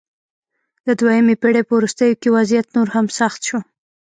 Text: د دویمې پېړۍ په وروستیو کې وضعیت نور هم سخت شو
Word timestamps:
د 0.87 0.87
دویمې 0.99 1.35
پېړۍ 1.41 1.63
په 1.67 1.73
وروستیو 1.77 2.19
کې 2.21 2.33
وضعیت 2.37 2.67
نور 2.75 2.87
هم 2.95 3.05
سخت 3.19 3.39
شو 3.47 3.59